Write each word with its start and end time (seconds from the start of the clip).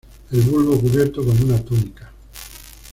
El 0.31 0.41
bulbo 0.41 0.79
cubierto 0.79 1.23
con 1.23 1.39
una 1.43 1.59
túnica. 1.59 2.11